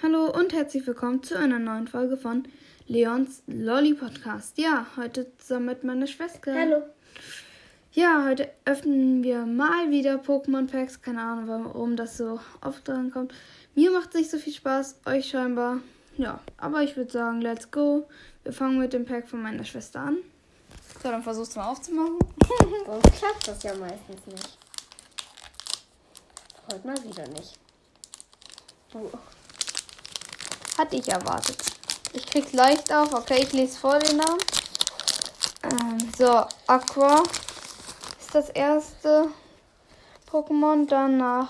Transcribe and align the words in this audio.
Hallo 0.00 0.30
und 0.30 0.52
herzlich 0.52 0.86
willkommen 0.86 1.24
zu 1.24 1.36
einer 1.36 1.58
neuen 1.58 1.88
Folge 1.88 2.16
von 2.16 2.44
Leons 2.86 3.42
Lolly 3.48 3.94
Podcast. 3.94 4.56
Ja, 4.56 4.86
heute 4.96 5.26
zusammen 5.38 5.66
mit 5.66 5.82
meiner 5.82 6.06
Schwester. 6.06 6.54
Hallo. 6.54 6.84
Ja, 7.90 8.24
heute 8.24 8.48
öffnen 8.64 9.24
wir 9.24 9.44
mal 9.44 9.90
wieder 9.90 10.14
Pokémon 10.22 10.70
Packs. 10.70 11.02
Keine 11.02 11.20
Ahnung, 11.20 11.48
warum 11.48 11.96
das 11.96 12.16
so 12.16 12.38
oft 12.60 12.86
dran 12.86 13.10
kommt. 13.10 13.34
Mir 13.74 13.90
macht 13.90 14.10
es 14.10 14.14
nicht 14.14 14.30
so 14.30 14.38
viel 14.38 14.52
Spaß, 14.52 15.00
euch 15.04 15.30
scheinbar. 15.30 15.80
Ja, 16.16 16.38
aber 16.58 16.84
ich 16.84 16.96
würde 16.96 17.10
sagen, 17.10 17.40
let's 17.40 17.68
go. 17.72 18.08
Wir 18.44 18.52
fangen 18.52 18.78
mit 18.78 18.92
dem 18.92 19.04
Pack 19.04 19.26
von 19.28 19.42
meiner 19.42 19.64
Schwester 19.64 19.98
an. 19.98 20.18
So, 21.02 21.10
dann 21.10 21.24
versuchst 21.24 21.56
du 21.56 21.58
mal 21.58 21.70
aufzumachen. 21.72 22.18
Sonst 22.86 23.18
klappt 23.18 23.48
das 23.48 23.62
ja 23.64 23.74
meistens 23.74 24.24
nicht. 24.26 24.58
Heute 26.70 26.86
mal 26.86 27.04
wieder 27.04 27.26
nicht. 27.30 27.58
Oh. 28.94 29.10
Hatte 30.78 30.94
ich 30.94 31.08
erwartet. 31.08 31.56
Ich 32.12 32.24
krieg's 32.24 32.52
leicht 32.52 32.92
auf. 32.92 33.12
Okay, 33.12 33.42
ich 33.42 33.52
lese 33.52 33.76
vor 33.76 33.98
den 33.98 34.18
Namen. 34.18 34.38
Ähm, 35.64 36.12
so, 36.16 36.44
Aqua 36.68 37.24
ist 38.20 38.32
das 38.32 38.48
erste 38.50 39.32
Pokémon. 40.30 40.86
Danach 40.88 41.48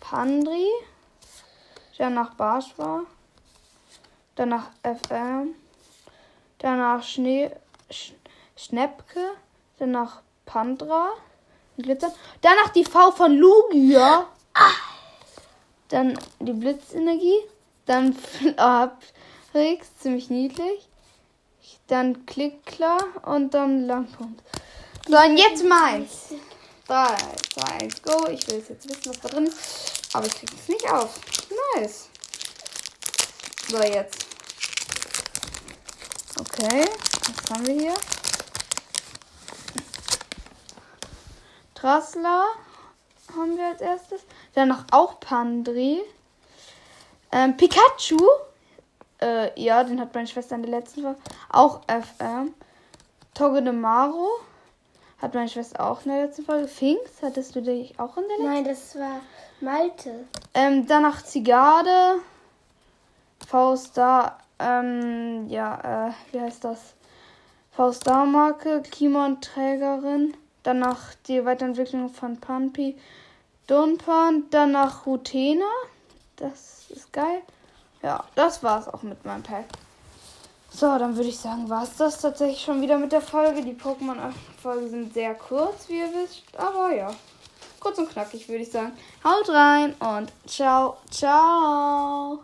Pandri. 0.00 0.66
Danach 1.98 2.32
Barschwa. 2.32 3.02
Danach 4.34 4.70
FM. 4.82 5.54
Danach 6.56 7.02
Schnee, 7.02 7.50
Sch 7.90 8.14
Schnäppke. 8.56 9.32
Danach 9.78 10.22
Pandra. 10.46 11.10
Glitzer. 11.76 12.14
Danach 12.40 12.70
die 12.70 12.84
V 12.84 13.10
von 13.12 13.36
Lugia. 13.36 14.26
Dann 15.88 16.18
die 16.40 16.54
Blitzenergie. 16.54 17.40
Dann 17.86 18.14
Flabrix, 18.14 19.88
ziemlich 20.00 20.30
niedlich. 20.30 20.88
Dann 21.88 22.24
Klickler 22.26 22.98
und 23.24 23.54
dann 23.54 23.86
Langpunkt. 23.86 24.42
So, 25.08 25.16
und 25.18 25.36
jetzt 25.36 25.64
meins. 25.64 26.34
3, 26.86 27.16
2, 27.54 27.62
1, 27.82 28.02
go. 28.02 28.28
Ich 28.28 28.46
will 28.48 28.64
jetzt 28.68 28.88
wissen, 28.88 29.06
was 29.06 29.20
da 29.20 29.28
drin 29.28 29.46
ist. 29.46 30.14
Aber 30.14 30.26
ich 30.26 30.34
krieg 30.34 30.50
es 30.54 30.68
nicht 30.68 30.90
auf. 30.90 31.20
Nice. 31.74 32.08
So, 33.68 33.82
jetzt. 33.82 34.26
Okay, 36.38 36.84
was 36.84 37.50
haben 37.50 37.66
wir 37.66 37.74
hier? 37.74 37.94
Trassler 41.74 42.44
haben 43.36 43.56
wir 43.56 43.66
als 43.66 43.80
erstes. 43.80 44.20
Danach 44.54 44.84
auch 44.92 45.18
Pandri. 45.20 46.00
Ähm, 47.32 47.56
Pikachu. 47.56 48.18
Äh, 49.20 49.60
ja, 49.60 49.82
den 49.84 50.00
hat 50.00 50.14
meine 50.14 50.26
Schwester 50.26 50.56
in 50.56 50.62
der 50.62 50.70
letzten 50.70 51.02
Folge. 51.02 51.18
Auch 51.50 51.80
FM. 51.86 52.54
Togedemaru. 53.34 54.28
Hat 55.20 55.34
meine 55.34 55.48
Schwester 55.48 55.88
auch 55.88 56.04
in 56.04 56.10
der 56.12 56.26
letzten 56.26 56.44
Folge. 56.44 56.68
Finks, 56.68 57.22
hattest 57.22 57.54
du 57.54 57.62
dich 57.62 57.98
auch 57.98 58.16
in 58.16 58.24
der 58.24 58.38
letzten 58.38 58.44
Nein, 58.44 58.64
das 58.64 58.96
war 58.96 59.20
Malte. 59.60 60.26
ähm, 60.54 60.86
danach 60.86 61.22
Zigarde. 61.22 62.20
V-Star, 63.46 64.38
ähm, 64.58 65.48
ja, 65.48 66.08
äh, 66.08 66.12
wie 66.32 66.40
heißt 66.40 66.64
das? 66.64 66.94
V-Star-Marke, 67.72 68.82
Kimon-Trägerin. 68.82 70.34
Danach 70.62 71.14
die 71.26 71.44
Weiterentwicklung 71.44 72.08
von 72.08 72.38
Pampi. 72.38 72.96
Dunpan, 73.66 74.44
danach 74.50 75.06
Rutena. 75.06 75.64
Das 76.42 76.90
ist 76.90 77.12
geil. 77.12 77.40
Ja, 78.02 78.24
das 78.34 78.64
war's 78.64 78.88
auch 78.88 79.04
mit 79.04 79.24
meinem 79.24 79.44
Pack. 79.44 79.66
So, 80.70 80.98
dann 80.98 81.14
würde 81.14 81.28
ich 81.28 81.38
sagen, 81.38 81.70
war's 81.70 81.96
das 81.96 82.20
tatsächlich 82.20 82.60
schon 82.62 82.82
wieder 82.82 82.98
mit 82.98 83.12
der 83.12 83.20
Folge. 83.20 83.62
Die 83.62 83.74
Pokémon-Folgen 83.74 84.90
sind 84.90 85.14
sehr 85.14 85.34
kurz, 85.34 85.88
wie 85.88 86.00
ihr 86.00 86.12
wisst. 86.12 86.42
Aber 86.56 86.92
ja, 86.92 87.14
kurz 87.78 87.98
und 87.98 88.10
knackig 88.10 88.48
würde 88.48 88.64
ich 88.64 88.72
sagen. 88.72 88.92
Haut 89.22 89.48
rein 89.50 89.94
und 90.00 90.32
ciao, 90.46 90.96
ciao. 91.10 92.42